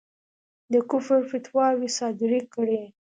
د 0.73 0.75
کُفر 0.89 1.19
فتواوې 1.29 1.89
صادري 1.97 2.41
کړې. 2.53 2.81